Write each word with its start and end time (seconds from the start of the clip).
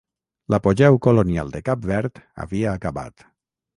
L'apogeu 0.53 0.97
colonial 1.07 1.53
de 1.57 1.63
Cap 1.69 1.85
Verd 1.91 2.17
havia 2.47 2.73
acabat. 2.77 3.29